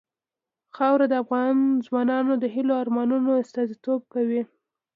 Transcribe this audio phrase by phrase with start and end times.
[0.75, 1.55] خاوره د افغان
[1.85, 4.41] ځوانانو د هیلو او ارمانونو استازیتوب کوي.